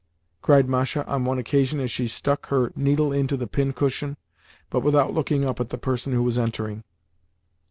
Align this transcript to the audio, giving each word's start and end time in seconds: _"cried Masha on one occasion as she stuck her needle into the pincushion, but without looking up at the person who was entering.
_"cried 0.41 0.67
Masha 0.67 1.05
on 1.05 1.25
one 1.25 1.37
occasion 1.37 1.79
as 1.79 1.91
she 1.91 2.07
stuck 2.07 2.47
her 2.47 2.71
needle 2.75 3.11
into 3.13 3.37
the 3.37 3.45
pincushion, 3.45 4.17
but 4.71 4.79
without 4.79 5.13
looking 5.13 5.45
up 5.45 5.59
at 5.59 5.69
the 5.69 5.77
person 5.77 6.11
who 6.11 6.23
was 6.23 6.39
entering. 6.39 6.83